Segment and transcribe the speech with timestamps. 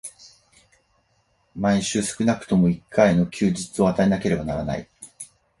[1.55, 4.89] 毎週少くとも一回の休日を与えなければならない。